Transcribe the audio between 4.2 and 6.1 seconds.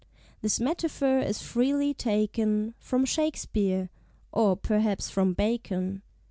or perhaps from Bacon.)